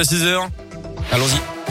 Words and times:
à 0.00 0.04
6h. 0.04 0.48
Allons-y. 1.12 1.61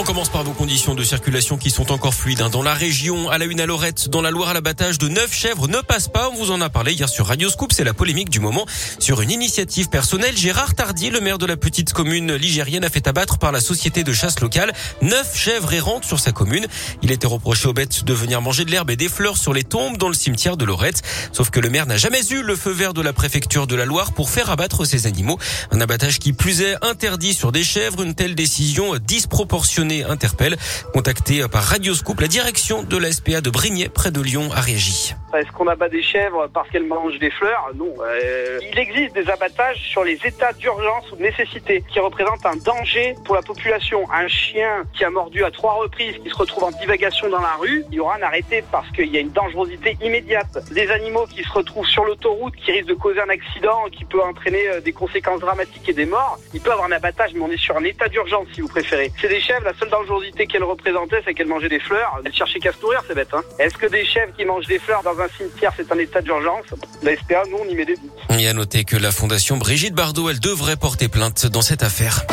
On 0.00 0.04
commence 0.04 0.28
par 0.28 0.44
vos 0.44 0.52
conditions 0.52 0.94
de 0.94 1.02
circulation 1.02 1.56
qui 1.56 1.70
sont 1.70 1.90
encore 1.90 2.14
fluides. 2.14 2.40
Hein. 2.40 2.50
Dans 2.50 2.62
la 2.62 2.72
région, 2.72 3.30
à 3.30 3.36
la 3.36 3.46
une 3.46 3.60
à 3.60 3.66
Lorette, 3.66 4.08
dans 4.08 4.22
la 4.22 4.30
Loire, 4.30 4.54
l'abattage 4.54 4.96
de 4.96 5.08
neuf 5.08 5.34
chèvres 5.34 5.66
ne 5.66 5.80
passe 5.80 6.06
pas. 6.06 6.30
On 6.32 6.36
vous 6.36 6.52
en 6.52 6.60
a 6.60 6.70
parlé 6.70 6.92
hier 6.92 7.08
sur 7.08 7.26
Radio 7.26 7.50
Scoop. 7.50 7.72
C'est 7.72 7.82
la 7.82 7.94
polémique 7.94 8.30
du 8.30 8.38
moment. 8.38 8.64
Sur 9.00 9.22
une 9.22 9.32
initiative 9.32 9.88
personnelle, 9.88 10.36
Gérard 10.36 10.76
Tardy, 10.76 11.10
le 11.10 11.20
maire 11.20 11.36
de 11.38 11.46
la 11.46 11.56
petite 11.56 11.92
commune 11.92 12.32
ligérienne, 12.36 12.84
a 12.84 12.90
fait 12.90 13.08
abattre 13.08 13.38
par 13.38 13.50
la 13.50 13.58
société 13.58 14.04
de 14.04 14.12
chasse 14.12 14.38
locale 14.38 14.72
neuf 15.02 15.36
chèvres 15.36 15.72
errantes 15.72 16.04
sur 16.04 16.20
sa 16.20 16.30
commune. 16.30 16.68
Il 17.02 17.10
était 17.10 17.26
reproché 17.26 17.66
aux 17.66 17.72
bêtes 17.72 18.04
de 18.04 18.14
venir 18.14 18.40
manger 18.40 18.64
de 18.64 18.70
l'herbe 18.70 18.90
et 18.90 18.96
des 18.96 19.08
fleurs 19.08 19.36
sur 19.36 19.52
les 19.52 19.64
tombes 19.64 19.96
dans 19.96 20.08
le 20.08 20.14
cimetière 20.14 20.56
de 20.56 20.64
Lorette. 20.64 21.02
Sauf 21.32 21.50
que 21.50 21.58
le 21.58 21.70
maire 21.70 21.86
n'a 21.86 21.96
jamais 21.96 22.24
eu 22.30 22.42
le 22.42 22.54
feu 22.54 22.70
vert 22.70 22.94
de 22.94 23.02
la 23.02 23.12
préfecture 23.12 23.66
de 23.66 23.74
la 23.74 23.84
Loire 23.84 24.12
pour 24.12 24.30
faire 24.30 24.48
abattre 24.48 24.84
ces 24.84 25.08
animaux. 25.08 25.40
Un 25.72 25.80
abattage 25.80 26.20
qui 26.20 26.32
plus 26.32 26.62
est 26.62 26.76
interdit 26.84 27.34
sur 27.34 27.50
des 27.50 27.64
chèvres. 27.64 28.04
Une 28.04 28.14
telle 28.14 28.36
décision 28.36 28.96
disproportionnée 28.96 29.87
interpelle. 30.08 30.56
Contacté 30.92 31.46
par 31.50 31.62
Radio 31.62 31.94
Scoop, 31.94 32.20
la 32.20 32.28
direction 32.28 32.82
de 32.82 32.96
la 32.96 33.12
SPA 33.12 33.40
de 33.40 33.50
Brignais, 33.50 33.88
près 33.88 34.10
de 34.10 34.20
Lyon, 34.20 34.50
a 34.54 34.60
réagi. 34.60 35.14
Est-ce 35.34 35.50
qu'on 35.52 35.66
abat 35.66 35.88
des 35.88 36.02
chèvres 36.02 36.48
parce 36.52 36.68
qu'elles 36.70 36.86
mangent 36.86 37.18
des 37.18 37.30
fleurs? 37.30 37.70
Non. 37.74 37.92
Euh, 38.00 38.58
il 38.72 38.78
existe 38.78 39.14
des 39.14 39.28
abattages 39.28 39.76
sur 39.90 40.02
les 40.02 40.18
états 40.24 40.52
d'urgence 40.54 41.12
ou 41.12 41.16
de 41.16 41.22
nécessité 41.22 41.84
qui 41.92 42.00
représentent 42.00 42.46
un 42.46 42.56
danger 42.56 43.14
pour 43.24 43.34
la 43.34 43.42
population. 43.42 44.10
Un 44.10 44.26
chien 44.28 44.84
qui 44.94 45.04
a 45.04 45.10
mordu 45.10 45.44
à 45.44 45.50
trois 45.50 45.74
reprises, 45.74 46.16
qui 46.22 46.30
se 46.30 46.34
retrouve 46.34 46.64
en 46.64 46.70
divagation 46.70 47.28
dans 47.28 47.40
la 47.40 47.56
rue, 47.60 47.84
il 47.90 47.96
y 47.96 48.00
aura 48.00 48.16
un 48.16 48.22
arrêté 48.22 48.64
parce 48.72 48.90
qu'il 48.92 49.08
y 49.12 49.18
a 49.18 49.20
une 49.20 49.32
dangerosité 49.32 49.98
immédiate. 50.02 50.58
Des 50.72 50.90
animaux 50.90 51.26
qui 51.26 51.42
se 51.42 51.52
retrouvent 51.52 51.86
sur 51.86 52.04
l'autoroute, 52.04 52.54
qui 52.56 52.72
risquent 52.72 52.88
de 52.88 52.94
causer 52.94 53.20
un 53.20 53.28
accident, 53.28 53.84
qui 53.92 54.04
peut 54.04 54.22
entraîner 54.22 54.68
euh, 54.68 54.80
des 54.80 54.92
conséquences 54.92 55.40
dramatiques 55.40 55.88
et 55.88 55.92
des 55.92 56.06
morts, 56.06 56.38
il 56.54 56.60
peut 56.60 56.72
avoir 56.72 56.88
un 56.88 56.92
abattage, 56.92 57.32
mais 57.34 57.40
on 57.40 57.50
est 57.50 57.60
sur 57.60 57.76
un 57.76 57.84
état 57.84 58.08
d'urgence 58.08 58.46
si 58.54 58.62
vous 58.62 58.68
préférez. 58.68 59.12
C'est 59.20 59.28
des 59.28 59.40
chèvres, 59.40 59.67
la 59.68 59.78
seule 59.78 59.90
dangerosité 59.90 60.46
qu'elles 60.46 60.64
représentaient, 60.64 61.20
c'est 61.26 61.34
qu'elles 61.34 61.46
mangeaient 61.46 61.68
des 61.68 61.78
fleurs. 61.78 62.20
Elles 62.24 62.34
cherchaient 62.34 62.58
qu'à 62.58 62.72
se 62.72 62.80
nourrir, 62.80 63.02
c'est 63.06 63.14
bête. 63.14 63.28
Hein 63.34 63.42
Est-ce 63.58 63.76
que 63.76 63.86
des 63.86 64.04
chèvres 64.06 64.32
qui 64.34 64.46
mangent 64.46 64.66
des 64.66 64.78
fleurs 64.78 65.02
dans 65.02 65.18
un 65.20 65.28
cimetière, 65.28 65.72
c'est 65.76 65.92
un 65.92 65.98
état 65.98 66.22
d'urgence? 66.22 66.64
La 67.02 67.14
SPA, 67.14 67.42
nous, 67.50 67.58
on 67.60 67.68
y 67.68 67.74
met 67.74 67.84
des 67.84 67.96
doutes. 67.96 68.10
Il 68.30 68.46
a 68.46 68.54
noté 68.54 68.84
que 68.84 68.96
la 68.96 69.12
fondation 69.12 69.58
Brigitte 69.58 69.94
Bardot, 69.94 70.30
elle 70.30 70.40
devrait 70.40 70.76
porter 70.76 71.08
plainte 71.08 71.46
dans 71.46 71.60
cette 71.60 71.82
affaire. 71.82 72.24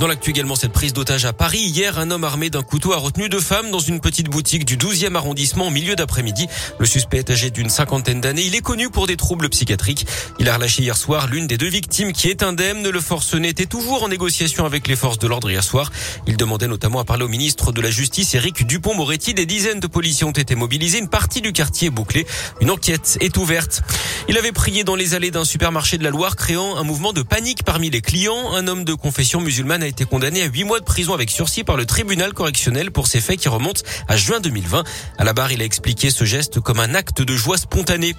Dans 0.00 0.08
l'actu 0.08 0.30
également, 0.30 0.56
cette 0.56 0.72
prise 0.72 0.92
d'otage 0.92 1.26
à 1.26 1.32
Paris. 1.32 1.60
Hier, 1.60 1.98
un 1.98 2.10
homme 2.10 2.24
armé 2.24 2.50
d'un 2.50 2.62
couteau 2.62 2.92
a 2.92 2.96
retenu 2.96 3.28
deux 3.28 3.40
femmes 3.40 3.70
dans 3.70 3.78
une 3.78 4.00
petite 4.00 4.28
boutique 4.28 4.64
du 4.64 4.76
12e 4.76 5.14
arrondissement 5.14 5.68
au 5.68 5.70
milieu 5.70 5.94
d'après-midi. 5.94 6.48
Le 6.78 6.86
suspect 6.86 7.18
est 7.18 7.30
âgé 7.30 7.50
d'une 7.50 7.70
cinquantaine 7.70 8.20
d'années. 8.20 8.42
Il 8.42 8.56
est 8.56 8.62
connu 8.62 8.90
pour 8.90 9.06
des 9.06 9.16
troubles 9.16 9.48
psychiatriques. 9.50 10.06
Il 10.40 10.48
a 10.48 10.56
relâché 10.56 10.82
hier 10.82 10.96
soir 10.96 11.28
l'une 11.28 11.46
des 11.46 11.56
deux 11.56 11.68
victimes 11.68 12.12
qui 12.12 12.28
est 12.28 12.42
indemne. 12.42 12.88
Le 12.88 13.00
forcené 13.00 13.48
était 13.48 13.66
toujours 13.66 14.02
en 14.02 14.08
négociation 14.08 14.64
avec 14.64 14.88
les 14.88 14.96
forces 14.96 15.18
de 15.18 15.28
l'ordre 15.28 15.48
hier 15.50 15.62
soir. 15.62 15.92
Il 16.26 16.36
demandait 16.36 16.68
notamment 16.68 16.98
à 16.98 17.04
parler 17.04 17.24
au 17.24 17.28
ministre 17.28 17.70
de 17.70 17.80
la 17.80 17.90
Justice, 17.90 18.34
Éric 18.34 18.66
Dupont-Moretti. 18.66 19.34
Des 19.34 19.46
dizaines 19.46 19.80
de 19.80 19.86
policiers 19.86 20.24
ont 20.26 20.32
été 20.32 20.56
mobilisés. 20.56 20.98
Une 20.98 21.08
partie 21.08 21.42
du 21.42 21.52
quartier 21.52 21.88
est 21.88 21.90
bouclée. 21.90 22.26
Une 22.60 22.70
enquête 22.70 23.18
est 23.20 23.36
ouverte. 23.36 23.82
Il 24.28 24.36
avait 24.36 24.52
prié 24.52 24.82
dans 24.82 24.96
les 24.96 25.14
allées 25.14 25.30
d'un 25.30 25.44
supermarché 25.44 25.98
de 25.98 26.02
la 26.04 26.10
Loire, 26.10 26.34
créant 26.34 26.76
un 26.76 26.82
mouvement 26.82 27.12
de 27.12 27.22
panique 27.22 27.62
parmi 27.62 27.90
les 27.90 28.00
clients. 28.00 28.52
Un 28.54 28.66
homme 28.66 28.84
de 28.84 28.94
confession 28.94 29.40
musulmane 29.40 29.81
a 29.82 29.86
été 29.86 30.04
condamné 30.04 30.42
à 30.42 30.46
huit 30.46 30.64
mois 30.64 30.80
de 30.80 30.84
prison 30.84 31.12
avec 31.12 31.30
sursis 31.30 31.64
par 31.64 31.76
le 31.76 31.84
tribunal 31.84 32.32
correctionnel 32.32 32.90
pour 32.90 33.06
ces 33.06 33.20
faits 33.20 33.38
qui 33.38 33.48
remontent 33.48 33.82
à 34.08 34.16
juin 34.16 34.40
2020. 34.40 34.84
À 35.18 35.24
la 35.24 35.32
barre, 35.32 35.52
il 35.52 35.60
a 35.60 35.64
expliqué 35.64 36.10
ce 36.10 36.24
geste 36.24 36.60
comme 36.60 36.80
un 36.80 36.94
acte 36.94 37.20
de 37.20 37.36
joie 37.36 37.58
spontanée. 37.58 38.14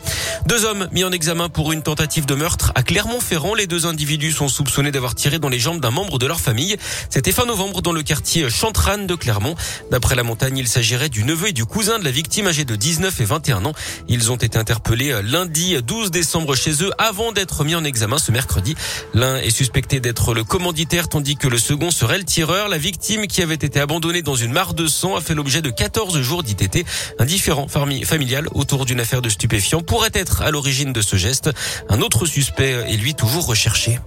Deux 0.45 0.65
hommes 0.65 0.87
mis 0.91 1.03
en 1.03 1.11
examen 1.11 1.49
pour 1.49 1.71
une 1.71 1.81
tentative 1.81 2.25
de 2.25 2.35
meurtre 2.35 2.71
à 2.75 2.83
Clermont-Ferrand. 2.83 3.55
Les 3.55 3.67
deux 3.67 3.85
individus 3.85 4.33
sont 4.33 4.47
soupçonnés 4.47 4.91
d'avoir 4.91 5.15
tiré 5.15 5.39
dans 5.39 5.49
les 5.49 5.59
jambes 5.59 5.79
d'un 5.79 5.91
membre 5.91 6.19
de 6.19 6.27
leur 6.27 6.41
famille. 6.41 6.77
C'était 7.09 7.31
fin 7.31 7.45
novembre 7.45 7.81
dans 7.81 7.93
le 7.93 8.03
quartier 8.03 8.49
Chantrane 8.49 9.07
de 9.07 9.15
Clermont. 9.15 9.55
D'après 9.91 10.15
la 10.15 10.23
montagne, 10.23 10.57
il 10.57 10.67
s'agirait 10.67 11.09
du 11.09 11.23
neveu 11.23 11.47
et 11.47 11.53
du 11.53 11.65
cousin 11.65 11.97
de 11.97 12.03
la 12.03 12.11
victime 12.11 12.47
âgée 12.47 12.65
de 12.65 12.75
19 12.75 13.21
et 13.21 13.25
21 13.25 13.65
ans. 13.65 13.73
Ils 14.07 14.31
ont 14.31 14.35
été 14.35 14.57
interpellés 14.57 15.21
lundi 15.23 15.75
12 15.81 16.11
décembre 16.11 16.55
chez 16.55 16.83
eux 16.83 16.91
avant 16.97 17.31
d'être 17.31 17.63
mis 17.63 17.75
en 17.75 17.83
examen 17.83 18.17
ce 18.17 18.31
mercredi. 18.31 18.75
L'un 19.13 19.37
est 19.37 19.49
suspecté 19.49 19.99
d'être 19.99 20.33
le 20.33 20.43
commanditaire 20.43 21.07
tandis 21.07 21.35
que 21.35 21.47
le 21.53 21.59
second 21.59 21.91
serait 21.91 22.17
le 22.17 22.23
tireur. 22.23 22.67
La 22.67 22.79
victime 22.79 23.27
qui 23.27 23.43
avait 23.43 23.53
été 23.53 23.79
abandonnée 23.79 24.23
dans 24.23 24.33
une 24.33 24.51
mare 24.51 24.73
de 24.73 24.87
sang 24.87 25.15
a 25.15 25.21
fait 25.21 25.35
l'objet 25.35 25.61
de 25.61 25.69
14 25.69 26.19
jours 26.19 26.41
d'ITT. 26.41 26.83
Un 27.19 27.25
différent 27.25 27.67
familial 27.67 28.47
autour 28.55 28.85
d'une 28.85 28.99
affaire 28.99 29.21
de 29.21 29.29
stupéfiants 29.29 29.83
pourrait 29.83 30.09
être 30.15 30.41
à 30.41 30.49
l'origine 30.49 30.93
de 30.93 31.01
ce 31.01 31.15
geste. 31.15 31.51
Un 31.89 32.01
autre 32.01 32.25
suspect 32.25 32.71
est 32.89 32.97
lui 32.97 33.13
toujours 33.13 33.45
recherché. 33.45 33.99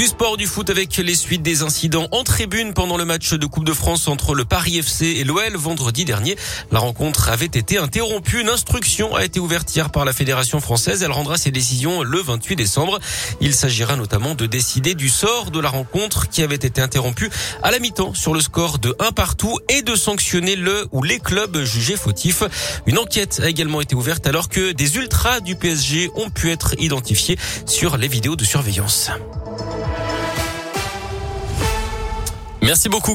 Du 0.00 0.06
sport, 0.06 0.38
du 0.38 0.46
foot 0.46 0.70
avec 0.70 0.96
les 0.96 1.14
suites 1.14 1.42
des 1.42 1.60
incidents 1.60 2.08
en 2.10 2.24
tribune 2.24 2.72
pendant 2.72 2.96
le 2.96 3.04
match 3.04 3.34
de 3.34 3.44
Coupe 3.44 3.66
de 3.66 3.74
France 3.74 4.08
entre 4.08 4.34
le 4.34 4.46
Paris 4.46 4.78
FC 4.78 5.04
et 5.04 5.24
l'OL 5.24 5.54
vendredi 5.56 6.06
dernier. 6.06 6.38
La 6.72 6.78
rencontre 6.78 7.28
avait 7.28 7.44
été 7.44 7.76
interrompue. 7.76 8.40
Une 8.40 8.48
instruction 8.48 9.14
a 9.14 9.26
été 9.26 9.40
ouverte 9.40 9.76
hier 9.76 9.90
par 9.90 10.06
la 10.06 10.14
Fédération 10.14 10.58
française. 10.58 11.02
Elle 11.02 11.12
rendra 11.12 11.36
ses 11.36 11.50
décisions 11.50 12.02
le 12.02 12.18
28 12.18 12.56
décembre. 12.56 12.98
Il 13.42 13.54
s'agira 13.54 13.94
notamment 13.96 14.34
de 14.34 14.46
décider 14.46 14.94
du 14.94 15.10
sort 15.10 15.50
de 15.50 15.60
la 15.60 15.68
rencontre 15.68 16.30
qui 16.30 16.42
avait 16.42 16.54
été 16.54 16.80
interrompue 16.80 17.28
à 17.62 17.70
la 17.70 17.78
mi-temps 17.78 18.14
sur 18.14 18.32
le 18.32 18.40
score 18.40 18.78
de 18.78 18.96
1 19.00 19.12
partout 19.12 19.58
et 19.68 19.82
de 19.82 19.94
sanctionner 19.96 20.56
le 20.56 20.86
ou 20.92 21.02
les 21.02 21.18
clubs 21.18 21.62
jugés 21.64 21.98
fautifs. 21.98 22.42
Une 22.86 22.96
enquête 22.96 23.42
a 23.44 23.50
également 23.50 23.82
été 23.82 23.94
ouverte 23.94 24.26
alors 24.26 24.48
que 24.48 24.72
des 24.72 24.96
ultras 24.96 25.40
du 25.40 25.56
PSG 25.56 26.10
ont 26.14 26.30
pu 26.30 26.50
être 26.50 26.74
identifiés 26.78 27.38
sur 27.66 27.98
les 27.98 28.08
vidéos 28.08 28.36
de 28.36 28.44
surveillance. 28.46 29.10
Merci 32.62 32.88
beaucoup. 32.88 33.00